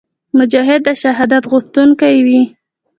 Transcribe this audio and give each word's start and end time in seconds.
مجاهد 0.37 0.81
د 0.87 0.89
شهادت 1.01 1.43
غوښتونکی 1.51 2.15
وي. 2.25 2.41